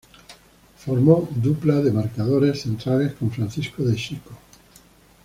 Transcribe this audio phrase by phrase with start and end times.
[0.79, 4.31] Formó dupla de marcadores centrales con Francisco De Cicco.